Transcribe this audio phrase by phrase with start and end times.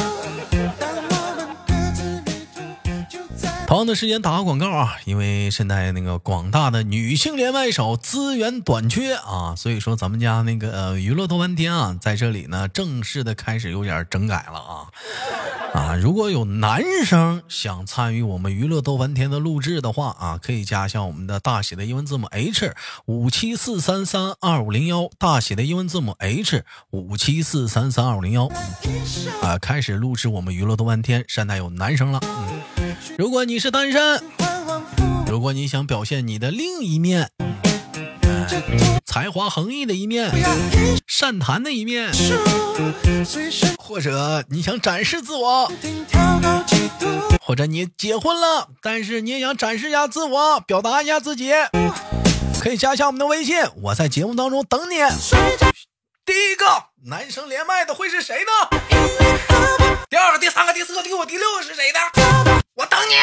[3.71, 14.91] 同样的时间打个广告啊，因为现在那个广大的女性连麦手资源短缺啊，所以说咱们家那个娱乐多半天啊，在这里呢正式的开始有点整改了啊。
[15.73, 15.95] 啊！
[15.95, 22.75] 如果有男生想参与我们娱乐逗翻天的录制的话啊，可以加一下我们的大写的英文字母 H
[23.05, 28.47] 五七四三三二五零幺，大写的英文字母 H 五七四三三二五零幺。
[29.41, 32.19] 啊，开始录制我们娱乐逗翻天，现在有男生了，
[33.17, 34.21] 如果你是单身，
[35.27, 37.29] 如果你想表现你的另一面，
[39.05, 40.31] 才华横溢的一面，
[41.07, 42.11] 善谈的一面，
[43.77, 45.71] 或者你想展示自我，
[47.41, 51.51] 或者你结婚了，但是你也想展示一下自我，表达一下自己，
[52.61, 54.95] 可以加一下我们的微信，我在节目当中等你。
[56.23, 56.65] 第一个
[57.05, 58.79] 男生连麦的会是谁呢？
[60.09, 62.60] 第二个、第三个、第四个、第五、第六个是谁呢？
[62.81, 63.13] 我等你。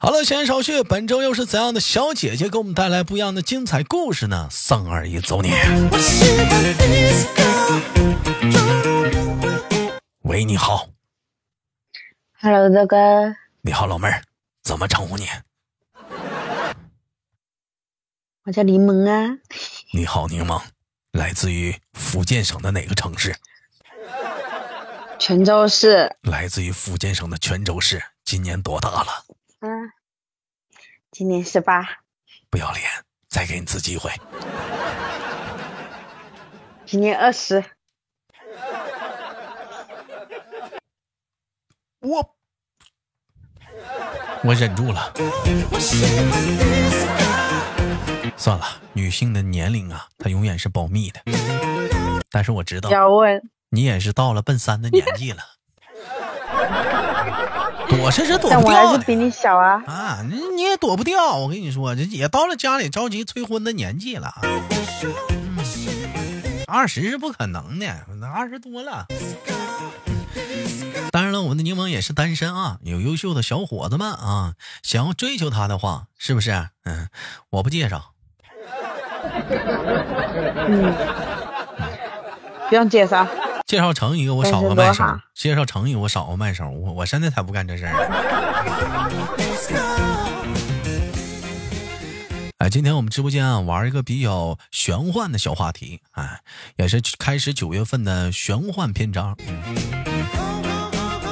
[0.00, 4.48] 好了，闲言少叙，本周又是怎样的小姐姐给我们带来不一样的精彩故事呢？
[4.50, 5.50] 三二一，走你！
[10.22, 10.88] 喂，你好。
[12.40, 12.96] Hello，大哥。
[13.60, 14.22] 你好，老妹儿，
[14.62, 15.28] 怎么称呼你？
[18.44, 19.36] 我叫柠檬啊。
[19.92, 20.58] 你好，柠檬，
[21.12, 23.36] 来自于福建省的哪个城市？
[25.18, 26.16] 泉州市。
[26.22, 29.24] 来自于福建省的泉州市，今年多大了？
[29.60, 29.92] 嗯，
[31.10, 31.86] 今年十八。
[32.48, 32.88] 不要脸，
[33.28, 34.10] 再给你次机会。
[36.86, 37.62] 今年二十。
[42.00, 42.34] 我
[44.42, 45.12] 我忍住了。
[48.42, 51.20] 算了，女性的年龄啊，她永远是保密的。
[52.28, 55.44] 但是我知道，要问你也是到了奔三的年纪了，
[57.88, 58.66] 躲是是躲不掉的。
[58.66, 59.84] 我还是比你小啊。
[59.86, 61.36] 啊，你你也躲不掉。
[61.36, 64.34] 我跟你说，这也到了家里着急催婚的年纪了。
[66.66, 69.06] 二十是不可能的，那二十多了。
[71.12, 76.70] 当然了，我们的柠檬也是单身啊，有优秀的小伙子们啊，想要追求她的话，是不是？
[76.82, 77.08] 嗯，
[77.50, 78.11] 我不介绍。
[80.68, 80.94] 嗯，
[82.68, 83.26] 不用介绍。
[83.66, 88.00] 介绍成一个我少个卖手介绍成一个我少个卖手，我我现在才不干这事儿呢。
[92.58, 96.42] 哎，今天我们直播间啊玩一个比较玄幻的小话题，哎，
[96.76, 99.36] 也是开始九月份的玄幻篇章。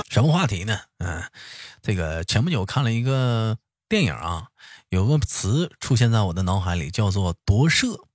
[0.09, 0.79] 什么话题呢？
[0.99, 1.23] 嗯，
[1.83, 3.59] 这个前不久看了一个
[3.89, 4.47] 电影啊，
[4.91, 8.07] 有个词出现在我的脑海里，叫做夺舍。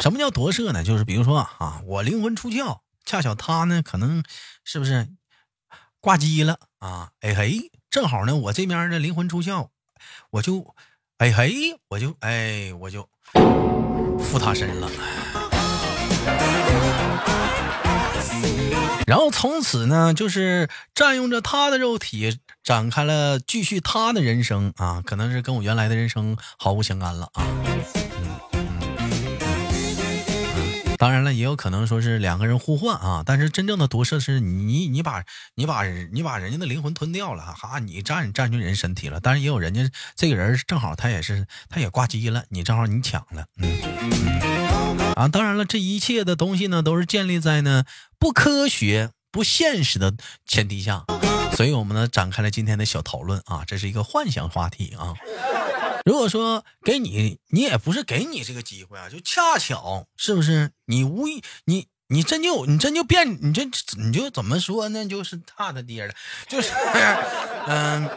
[0.00, 0.84] 什么叫夺舍呢？
[0.84, 4.22] 就是比如说啊，我灵魂出窍，恰巧他呢，可能
[4.62, 5.08] 是不是
[5.98, 7.10] 挂机了啊？
[7.20, 9.70] 哎嘿，正好呢，我这边的灵魂出窍，
[10.30, 10.76] 我就
[11.18, 13.08] 哎嘿，我就哎我就
[14.20, 14.88] 附他身了。
[19.06, 27.46] 然后从此呢，就是占用着他的肉体，展开了继续他的人生啊，可能是跟我原来的人生毫无相干了啊。
[30.96, 35.22] 当然了，也有可能说是两个人互换啊，但是真正的夺舍是你你把
[35.54, 39.20] 你把你把人家的灵魂吞掉了，哈，你占占据人身体了。
[39.20, 39.82] 但是也有人家
[40.16, 45.28] 这个人正好他也是他也挂机了，你正好你抢了，嗯嗯啊。
[45.28, 47.84] 当然了，这一切的东西呢，都是建立在呢
[48.18, 50.14] 不科学、不现实的
[50.46, 51.04] 前提下，
[51.56, 55.14] 所以我们呢展开了今天的小讨论啊，这是一个幻想话题啊。
[56.04, 60.70] 如果说给你，你也不是给你这个机会啊，就恰巧是不是？
[60.84, 63.64] 你无意，你你真就你真就变，你这
[63.96, 65.06] 你就怎么说呢？
[65.06, 66.12] 就是他的爹了，
[66.46, 66.70] 就是
[67.66, 68.10] 嗯，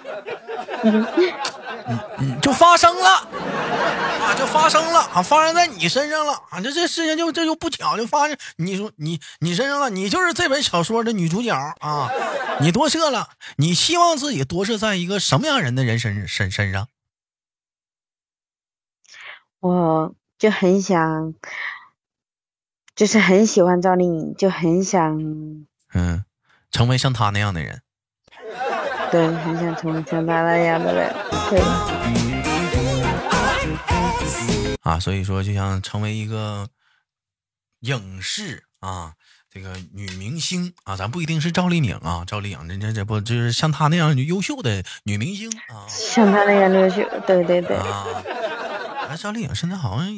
[1.89, 12.09] 嗯嗯，就发生了啊，就发生了啊，发生在你身上了啊，这这事情就这就不巧就发生，你说你你身上了，你就是这本小说的女主角啊，
[12.59, 16.87] 你多射了，你希望自己多射在一个什么样人的人身身身上？
[19.59, 21.33] 我就很想，
[22.95, 25.19] 就是很喜欢赵丽颖，就很想，
[25.93, 26.25] 嗯，
[26.69, 27.81] 成为像她那样的人。
[29.11, 31.13] 对，很想成为像她那样的人。
[31.49, 31.59] 对。
[34.81, 36.67] 啊，所以说就想成为一个
[37.81, 39.13] 影视啊，
[39.49, 45.83] 这个女明星啊，咱不一定是赵丽颖啊，赵丽颖这这这不就是像她那样优秀的女明星啊？
[45.89, 47.75] 像她那样优秀，对对对。
[47.75, 48.05] 啊，
[49.09, 50.09] 哎，赵丽颖现在好像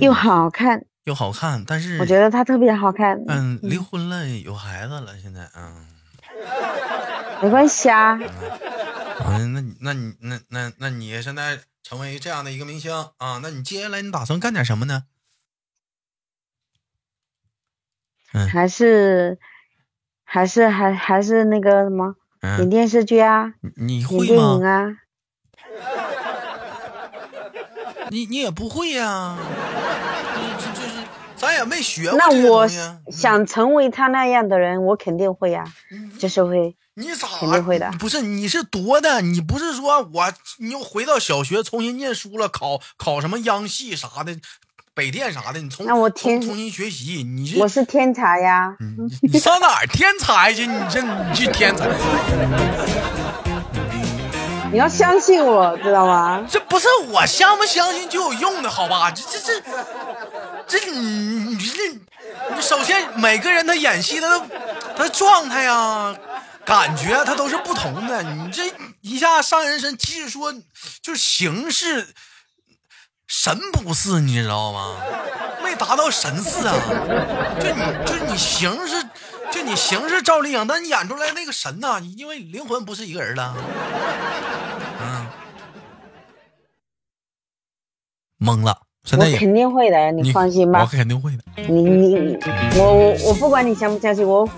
[0.00, 3.22] 又好看又好看，但是我觉得她特别好看。
[3.28, 5.86] 嗯，离婚了，有孩子了，现在嗯。
[7.42, 8.18] 没关系啊。
[9.24, 13.40] 嗯，那你那你那那那你现在成为这样的一个明星啊？
[13.42, 15.04] 那你接下来你打算干点什么呢？
[18.32, 19.38] 嗯，还是
[20.24, 22.14] 还是还还是那个什么
[22.58, 23.54] 演电视剧啊？
[23.76, 24.24] 你会吗？
[24.26, 24.98] 电影啊？
[28.10, 29.36] 你你也不会呀？
[31.62, 32.68] 也没学过那我
[33.10, 35.64] 想成为他那样的人，我肯定会呀，
[36.18, 36.76] 就是会。
[36.94, 37.90] 你咋肯定会的？
[37.98, 44.36] 不是，你是多的，你不是说我你又回到小学重新念书了，考考什么央戏啥的，
[44.92, 48.76] 北电啥的，你从那我天重新学习，你是我是天才呀！
[49.22, 50.66] 你上哪儿天才去？
[50.66, 51.88] 你这你去天才？
[54.70, 56.46] 你要相信我，知道吗？
[56.46, 59.10] 这不是我相不相信就有用的，好吧？
[59.10, 59.62] 这这这
[60.66, 61.92] 这你你这，
[62.54, 64.46] 你首先每个人他演戏的
[64.96, 66.16] 他状态呀。
[66.64, 70.52] 感觉他都是不同的，你这一下上人身，即使说
[71.02, 72.14] 就是形式
[73.26, 74.96] 神不似，你知道吗？
[75.60, 76.72] 没达到神似啊，
[77.60, 79.02] 就你就你形式，
[79.50, 83.56] 就你形式赵丽颖，但你演出来那个神呐，因为灵魂不是一个人了，
[85.00, 85.26] 嗯，
[88.38, 88.82] 懵了。
[89.10, 91.42] 我肯定会的，你放心吧，我肯定会的。
[91.68, 92.38] 你你
[92.76, 94.48] 我我我不管你相不相信我。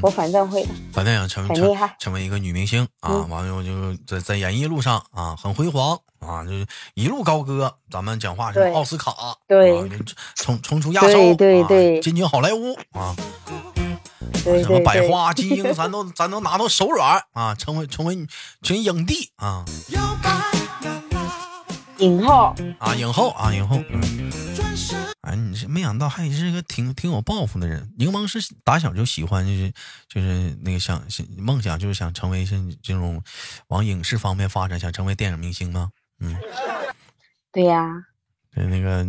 [0.00, 3.18] 我反正会的，反正想成成成为一个女明星啊！
[3.28, 7.70] 完了就在在演艺路上啊，很辉煌啊，就是一路高歌。
[7.90, 9.12] 咱们讲话是奥斯卡，
[9.46, 9.86] 对，
[10.36, 13.14] 冲冲出亚洲，对对，进军好莱坞啊，
[14.42, 18.26] 什么百花金鹰，咱都咱都拿到手软啊，成为成为
[18.62, 19.66] 成影帝啊，
[21.98, 23.82] 影后啊，影后啊，影后。
[23.90, 24.30] 嗯
[25.22, 27.90] 哎，你是没想到还是个挺挺有抱负的人。
[27.96, 29.72] 柠檬是打小就喜欢，就是
[30.06, 31.02] 就是那个想
[31.38, 33.22] 梦想，就是想成为像这种
[33.68, 35.90] 往影视方面发展，想成为电影明星吗？
[36.20, 36.36] 嗯，
[37.50, 38.04] 对呀。
[38.54, 39.06] 对，那个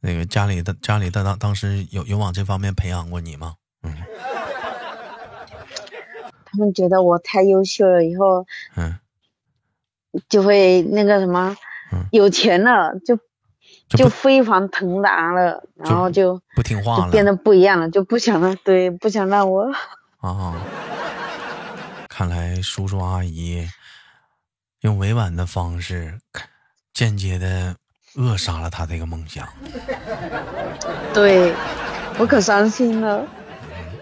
[0.00, 3.56] 那个家里的家里的当当时有有往这方面培养过你吗？
[3.82, 3.94] 嗯。
[6.46, 8.46] 他们觉得我太优秀了，以后
[8.76, 8.98] 嗯
[10.28, 11.54] 就会那个什么，
[12.10, 13.18] 有钱了就。
[13.88, 19.70] 就飞黄腾达了，然后就不听话了，变得不一样了，就不想让对，不想让我
[20.20, 20.54] 啊。
[22.08, 23.68] 看来叔叔阿姨
[24.80, 26.18] 用委婉的方式，
[26.92, 27.76] 间接的
[28.16, 29.46] 扼杀了他这个梦想。
[31.12, 31.54] 对，
[32.18, 33.26] 我可伤心了。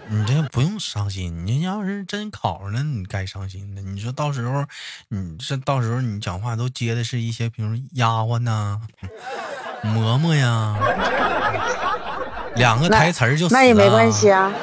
[0.09, 3.81] 你这不用伤心，你要是真考上了，你该伤心的。
[3.81, 4.65] 你说到时候，
[5.09, 8.81] 你这到时候你讲话都接的是一些，比如丫鬟呐。
[9.83, 10.77] 嬷嬷呀，
[12.55, 14.53] 两个台词儿就那也没关系啊，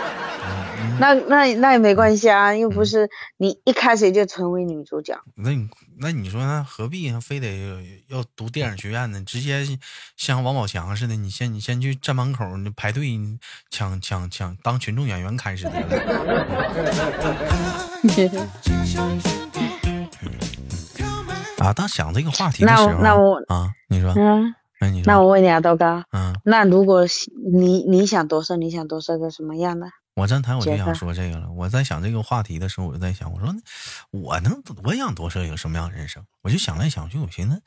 [0.99, 5.21] 那那那也没关系啊，又不是你一开始就成为女主角。
[5.35, 5.69] 那你
[6.01, 9.23] 那你说那何必非得要读电影学院呢？
[9.23, 9.67] 直接
[10.17, 13.07] 像王宝强似的，你先你先去站门口，你排队
[13.71, 15.71] 抢抢抢当群众演员开始的。
[21.59, 24.55] 啊，当想这个话题的时候，那我啊，你说嗯。
[25.05, 27.05] 那我问你啊，豆哥，嗯，那如果
[27.53, 29.89] 你你想夺舍，你想夺舍个什么样的？
[30.15, 31.51] 我站台我就想说这个了。
[31.51, 33.55] 我在想这个话题的时候，我就在想，我说
[34.11, 36.25] 我能我想多设一个什么样的人生？
[36.43, 37.63] 我就想来想去，我寻思，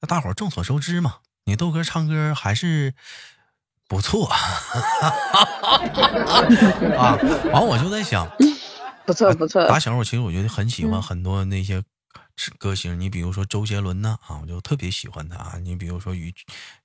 [0.00, 2.94] 那大伙众所周知嘛，你豆哥唱歌还是
[3.86, 4.26] 不错
[6.96, 7.16] 啊。
[7.52, 8.28] 完，我就在想，
[9.06, 9.66] 不错不错。
[9.68, 11.82] 打小我其实我觉得很喜欢很多那些。
[12.58, 15.58] 歌星，你比如说周杰伦呐，啊，我就特别喜欢他。
[15.58, 16.32] 你比如说羽，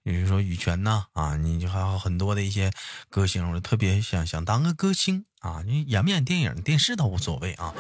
[0.04, 2.72] 比如说羽泉呐，啊，你就还有很多的一些
[3.10, 7.74] 歌星，我就特别想想当个歌星啊，你演不演电影、电视都无所谓啊，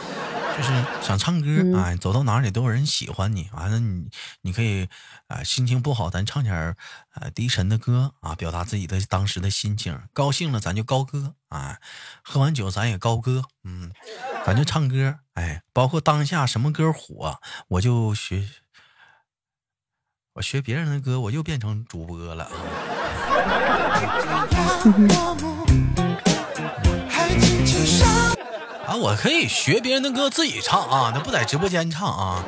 [0.57, 0.69] 就是
[1.01, 3.49] 想唱歌啊，走到哪里都有人喜欢你。
[3.53, 4.09] 完了，你
[4.41, 4.87] 你可以
[5.27, 6.77] 啊，心情不好，咱唱点儿
[7.15, 9.99] 呃低沉的歌啊，表达自己的当时的心情。
[10.13, 11.79] 高兴了，咱就高歌啊，
[12.21, 13.91] 喝完酒咱也高歌，嗯，
[14.45, 15.19] 咱就唱歌。
[15.33, 18.49] 哎，包括当下什么歌火，我就学。
[20.35, 22.45] 我学别人的歌，我又变成主播了
[28.85, 28.95] 啊！
[28.95, 32.43] 我可以学别人的歌自己唱啊，那不在直播间唱啊。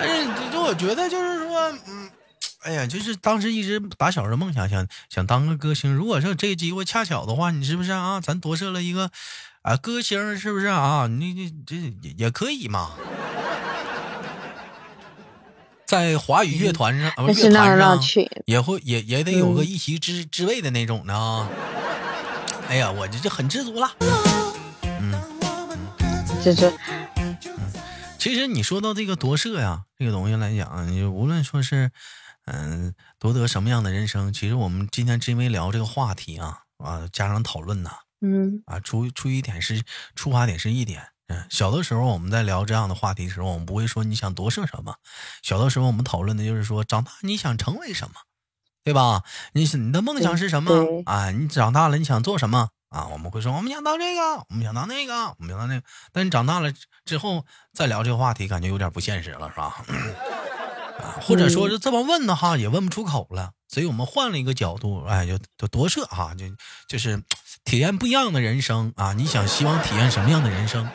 [0.00, 2.10] 但是，就我觉得就是说，嗯，
[2.62, 5.94] 哎呀，就是当时一直打小的梦想，想想当个歌星。
[5.94, 8.20] 如果说这个机会恰巧的话，你是不是啊？
[8.20, 9.10] 咱夺舍了一个
[9.62, 11.06] 啊歌星，是不是啊？
[11.06, 12.92] 你你这也也可以嘛。
[15.86, 17.98] 在华语乐团上，乐团上
[18.44, 21.48] 也会也也得有个一席之之位的那种的啊！
[22.68, 23.90] 哎呀，我这就很知足了。
[25.00, 25.14] 嗯，
[26.44, 26.70] 这这，
[27.16, 27.38] 嗯，
[28.18, 31.90] 其实你说到这个夺舍呀，这个东西来讲，你无论说是
[32.44, 39.82] 嗯夺得什么样的人生，其实我们今天因为聊这个话题啊啊，加上讨论呐，嗯啊，出出一点是
[40.14, 41.08] 出发点是一点。
[41.28, 44.96] 嗯，小的时候我们在聊这样的话题的时候，我们不会说你想夺舍什么。
[45.42, 48.14] 小的时候我们讨论的就是说，长大你想成为什么，
[48.82, 49.22] 对吧？
[49.52, 51.30] 你你的梦想是什么啊？
[51.30, 53.08] 你长大了你想做什么啊？
[53.08, 55.86] 我们会说我们想当这个，我们想当那个，我们想当那个。
[56.12, 56.72] 但你长大了
[57.04, 57.44] 之后
[57.74, 59.84] 再聊这个话题，感觉有点不现实了，是吧？
[61.04, 63.52] 啊，或者说是这么问的哈，也问不出口了。
[63.68, 66.46] 所以我们换了一个角度，哎，就就夺舍哈，就
[66.88, 67.22] 就是。
[67.68, 69.12] 体验不一样的人生啊！
[69.12, 70.90] 你想希望体验什么样的人生啊？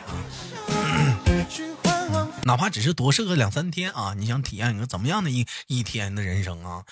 [2.42, 4.12] 哪怕只是多设个两三天啊！
[4.14, 6.82] 你想体验一个怎么样的一一天的人生啊？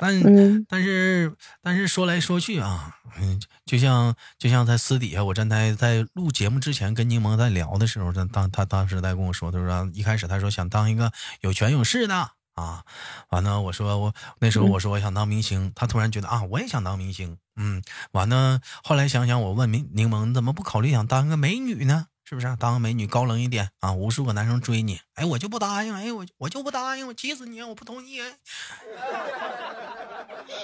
[0.00, 0.20] 但
[0.68, 11.12] 但是但是说来说去啊，嗯，就像就像在私底下，我站在在录节目之前跟柠檬在聊的时候，他当他当时在跟我说，他说一开始他说想当一个
[11.42, 12.32] 有权有势的。
[12.54, 12.84] 啊，
[13.30, 17.82] 完了，我说我那时候我说我想当明星，他突然觉得啊，我也想当明星，嗯，
[18.12, 22.08] 完了，后来想想，我问柠柠檬，你怎么不考虑想当个美女呢？
[22.26, 23.92] 是不是当个美女高冷一点啊？
[23.92, 28.20] 无数个男生追你，哎，我就不答应，哎，我我就不答应，我气死你，我不同意。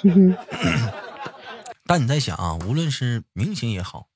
[1.85, 4.06] 但你在想啊，无论是明星也好，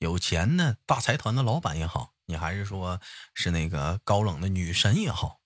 [0.00, 3.00] 有钱的大财团的老板也好，你还是说
[3.32, 5.38] 是那个高冷的女神也好。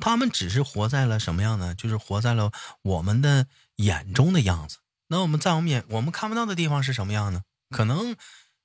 [0.00, 1.74] 他们只是活在了什么样呢？
[1.74, 4.78] 就是活在了我们的眼中的样子。
[5.08, 7.42] 那我们在我们眼我们看不到的地方是什么样呢？
[7.70, 8.16] 可能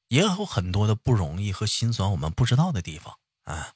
[0.07, 3.69] 也有很多的不容易和心酸，我们不知道的地方啊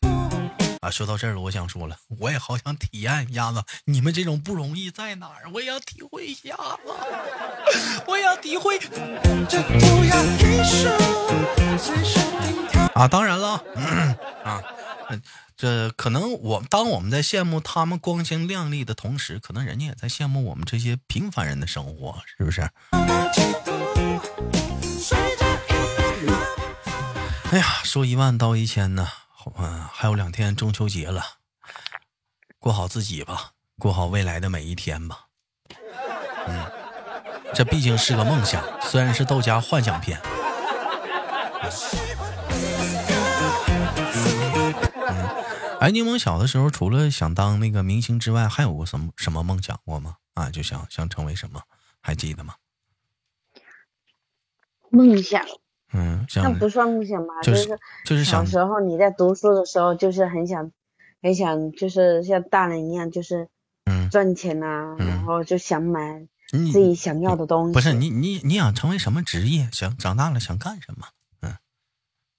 [0.82, 0.92] 啊！
[0.92, 8.78] 说到这儿了，我想说了，我也好想体验一下子你们这种不容易在哪儿，我也要体会一下子，我也要体会。
[12.94, 13.64] 啊，当然了，
[14.44, 14.62] 啊。
[15.58, 22.62] 这可能我当我们在羡慕他们光鲜亮丽的同时，可能人家也在羡慕我们这些平凡人的生活，是不是？
[27.52, 29.08] 哎呀，说一万道一千呢，
[29.58, 31.24] 嗯，还有两天中秋节了，
[32.60, 35.28] 过好自己吧，过好未来的每一天吧。
[36.48, 36.66] 嗯，
[37.54, 40.20] 这毕竟是个梦想，虽然是豆家幻想片。
[45.86, 50.16] 哎，柠檬小的时候除了想当那个明星之外，还有过什么什么梦想过吗？
[50.34, 51.62] 啊，就想想成为什么，
[52.02, 52.56] 还记得吗？
[54.90, 55.46] 梦想，
[55.94, 57.40] 嗯，那不算梦想吧？
[57.44, 60.72] 就是就是小时候你在读书的时候，就是很想
[61.22, 63.48] 很想，就是像大人一样，就是
[63.84, 67.74] 嗯赚钱呐，然后就想买自己想要的东西。
[67.74, 69.70] 不是你你你想成为什么职业？
[69.72, 71.10] 想长大了想干什么？
[71.42, 71.56] 嗯，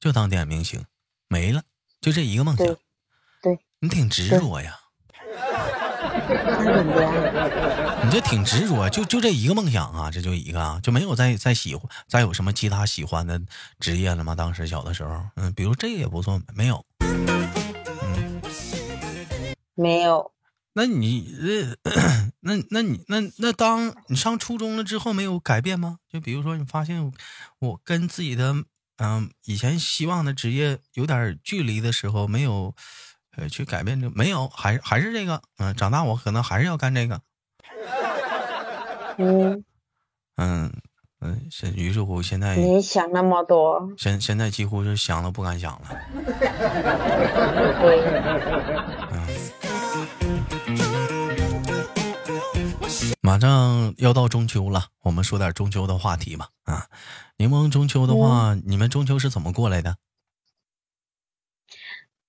[0.01, 0.85] 就当电影明星，
[1.29, 1.63] 没了，
[2.01, 2.77] 就这一个梦想。
[3.79, 4.75] 你挺执着呀，
[8.03, 13.39] 你这挺执着，就就这一个梦想啊，这就一个啊，就没有再再喜欢再有什么其他喜欢的
[13.79, 14.35] 职业了吗？
[14.35, 18.41] 当时小的时候，嗯，比如这个也不错，没有，嗯，
[19.75, 20.33] 没有。
[20.73, 21.35] 那你
[21.85, 21.93] 呃，
[22.41, 25.99] 那那你那那当你上初中了之后，没有改变吗？
[26.11, 27.13] 就比如说你发现
[27.59, 28.55] 我跟自己的
[28.97, 32.75] 嗯以前希望的职业有点距离的时候，没有。
[33.37, 37.21] 呃，去改变这没有，还是还是这个，嗯，长大我可能还是要干这个，
[39.19, 39.63] 嗯，
[40.37, 40.73] 嗯
[41.21, 45.89] 嗯，现于是乎现在你想那么多，现现在几乎是想都不敢想了，
[49.13, 49.27] 嗯，
[53.21, 56.87] 马上要到中秋了，我们说点中秋的话题吧，啊，
[57.37, 59.97] 柠檬中秋的话，你们中秋是怎么过来的？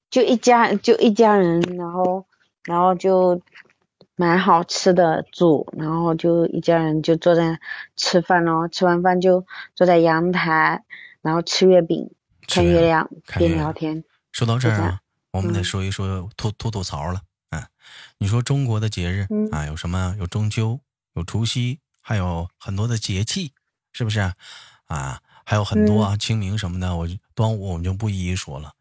[0.09, 2.25] 就一家就一家人，然后
[2.63, 3.41] 然后就
[4.15, 7.59] 买好吃的煮，然后就一家人就坐在
[7.95, 9.45] 吃饭咯，吃完饭就
[9.75, 10.83] 坐在阳台，
[11.21, 12.09] 然后吃月饼，
[12.47, 14.03] 看月亮，边聊天。
[14.31, 14.99] 说到这儿啊，
[15.31, 17.21] 我们得说一说吐吐吐槽了。
[17.49, 17.63] 嗯，
[18.17, 20.15] 你说中国的节日啊，有什么？
[20.19, 20.79] 有中秋，
[21.13, 23.51] 有除夕，还有很多的节气，
[23.91, 24.19] 是不是？
[24.87, 28.71] 啊，还有很多啊，清明什么的，我端午我们就不一一说了。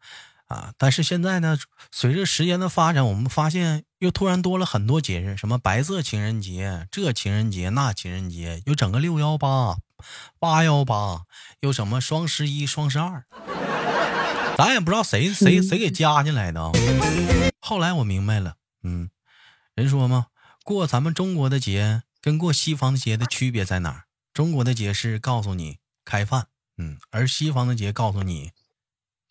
[0.47, 0.73] 啊！
[0.77, 1.57] 但是现在呢，
[1.91, 9.77] 随着时间的发展，我们发现又突然多了很多节日，什么白色情人节，这情人节那情人节，又整个六幺八、
[10.39, 11.23] 八幺八，
[11.59, 13.25] 又什么双十一、双十二，
[14.57, 16.71] 咱也不知道谁谁谁给加进来的啊。
[17.59, 19.09] 后来我明白了，嗯，
[19.75, 20.27] 人说嘛，
[20.63, 24.03] 过咱们中国的节跟过西方的节的区别在哪儿？
[24.33, 28.51] 中国的节是告诉你开饭，嗯，而西方的节告诉你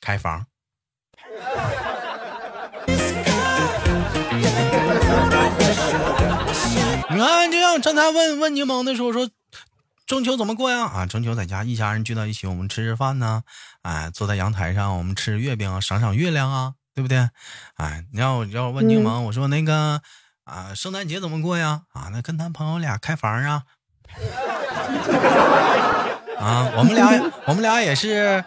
[0.01, 0.47] 开房。
[7.09, 9.29] 你看，就像刚才问问柠檬的时候说，
[10.07, 10.85] 中秋怎么过呀？
[10.85, 13.43] 啊，中秋在家一家人聚到一起，我们吃吃饭呢，
[13.83, 17.29] 哎，坐在阳台上，我们吃月饼，赏赏月亮啊，对不对？
[17.77, 20.01] 哎，你要要问柠檬，我说那个
[20.45, 21.83] 啊，圣诞节怎么过呀？
[21.93, 23.63] 啊，那跟男朋友俩开房啊。
[26.39, 27.09] 啊，我们俩
[27.47, 28.45] 我们俩也是。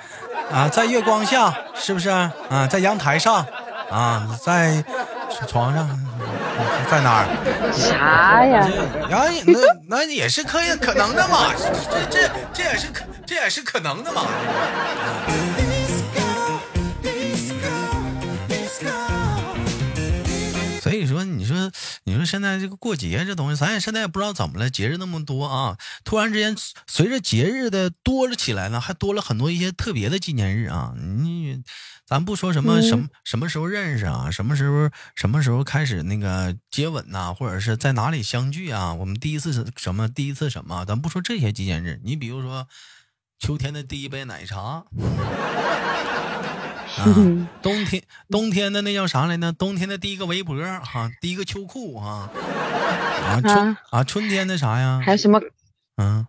[0.52, 2.32] 啊，在月光下，是不是啊？
[2.70, 3.46] 在阳台上，
[3.92, 4.84] 啊，在
[5.48, 5.88] 床上，
[6.90, 7.26] 在哪儿？
[7.72, 8.68] 啥呀？
[9.10, 11.54] 呀，那那也是可以可能的嘛，
[11.90, 14.24] 这这这也是可这也是可能的嘛。
[20.90, 21.72] 所以说，你说，
[22.06, 26.56] 你说现在这个过节这东西，咱也现在也不知道怎么了，节日那么多啊，突然之间
[26.88, 30.96] 随着节日的多了起来呢，还多了很多一些特别的纪念日啊。
[30.98, 31.62] 你，
[32.08, 42.68] 咱不说什么什么什么时候认识啊，什么时候什么时候开始那个接吻呐，或者是在哪里相聚啊，我们第一次什么，第一次什么，咱不说这些纪念日，你比如说
[43.38, 44.86] 秋天的第一杯奶茶。
[46.98, 47.06] 啊，
[47.62, 49.52] 冬天冬天的那叫啥来着？
[49.54, 52.30] 冬天的第一个围脖哈，第一个秋裤哈，
[53.28, 55.02] 啊春啊春天的啥呀？
[55.04, 55.40] 还有什么？
[55.98, 56.26] 嗯，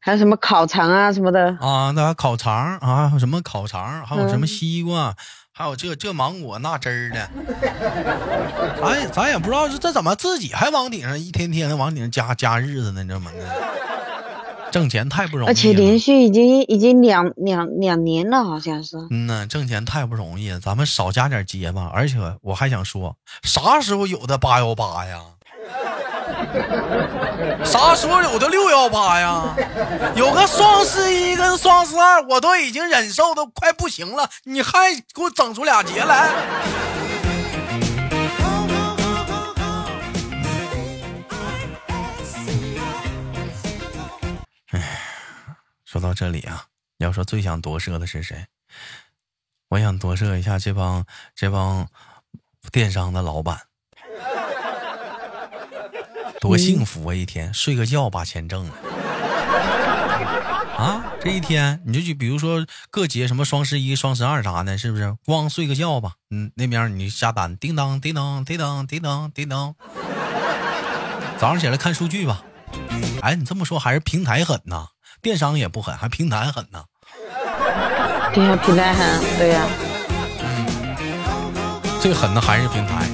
[0.00, 1.56] 还有什么烤肠啊什么的？
[1.60, 4.04] 啊，那烤肠啊，还有什么烤肠？
[4.04, 5.14] 还有什么西瓜？
[5.54, 7.30] 还有这这芒果那汁儿的？
[8.80, 13.04] 咱咱也不知道这这怎么自己还往顶上一天天的往顶上加加日子呢？
[13.06, 13.91] 这么的。
[14.72, 18.96] 挣钱太不容易，而且连续已经已经两两两年了，好像是。
[19.10, 21.90] 嗯呐，挣钱太不容易，咱们少加点节吧。
[21.94, 25.20] 而且我还想说，啥时候有的八幺八呀？
[27.64, 29.54] 啥时候有的六幺八呀？
[30.16, 34.72] 有个双十一跟双十二，我都已经忍受的快不行了，你还
[35.14, 36.30] 给我整出俩节来？
[45.92, 46.64] 说到这里啊，
[46.96, 48.46] 要说最想夺舍的是谁？
[49.68, 51.86] 我想夺舍一下这帮这帮
[52.70, 53.60] 电商的老板，
[56.40, 57.14] 多幸福啊！
[57.14, 58.74] 一天睡个觉把钱挣了
[60.78, 61.12] 啊！
[61.20, 65.14] 这一天你就就比如说各节什么双十一、双十二啥的，是不是？
[65.26, 69.74] 光睡个觉吧，嗯，那边你下单，叮当叮当叮当叮当叮当，
[71.38, 72.42] 早上起来看数据吧。
[73.20, 74.88] 哎，你这么说还是平台狠呐？
[75.22, 76.84] 电商也不狠，还平台狠呢。
[78.34, 79.64] 对呀，平台狠，对呀。
[82.00, 83.06] 最狠的还是平台。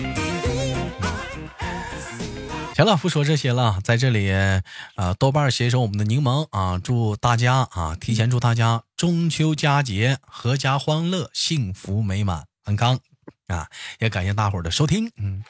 [2.75, 4.31] 行了，不说这些了，在这里，
[4.94, 13.01] 呃，豆瓣携手我们的柠檬啊，祝大家啊，提前祝大家中秋佳节阖家欢乐，幸福美满，安康
[13.49, 13.66] 啊！
[13.99, 15.44] 也感谢大伙儿的收听，嗯。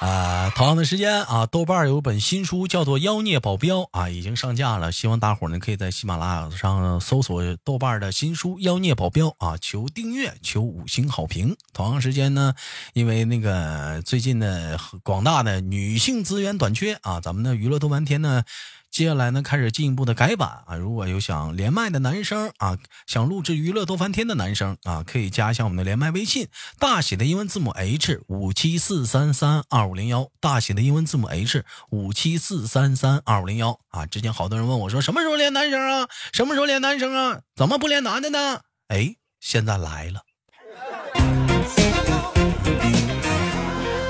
[0.00, 4.92] 啊，同样的时间啊，豆瓣有本新书叫做《妖孽保镖》啊，已经上架了。
[4.92, 11.56] 希望大伙呢可以在喜马拉雅上搜索豆瓣的新书《妖孽保镖》啊，求订阅，求五星好评。
[11.72, 12.54] 同样时间呢，
[12.92, 18.44] 因为那个最近呢广大的女性资源短缺啊，咱们的娱乐多半天呢。
[18.90, 20.74] 接下来呢，开始进一步的改版啊！
[20.74, 26.48] 如果有想连麦的男生啊，想录制娱乐多翻天的男生啊，可以加一下我们的连麦微信，
[26.80, 34.04] 大写的英文字母 H 五七四三三二五零幺，大写的英文字母 H 五七四三三二五零幺啊！
[34.06, 36.08] 之前好多人问我说，什么时候连男生啊？
[36.32, 37.40] 什么时候连男生啊？
[37.54, 38.62] 怎么不连男的呢？
[38.88, 40.22] 哎，现在来了。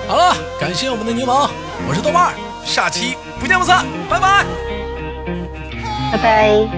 [0.07, 1.51] 好了，感谢我们的柠檬，
[1.87, 4.68] 我是豆瓣，下期不见不散，拜拜。
[6.11, 6.69] 拜拜。